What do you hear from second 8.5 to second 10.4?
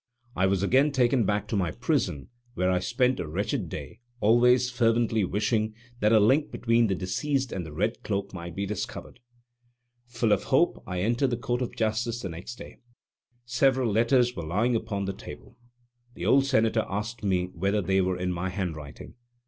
be discovered. Full